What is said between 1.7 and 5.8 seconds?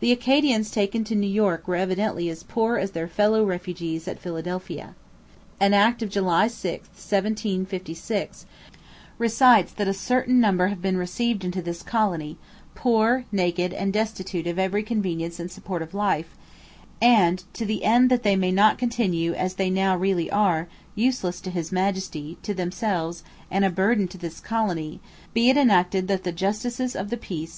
evidently as poor as their fellow refugees at Philadelphia. An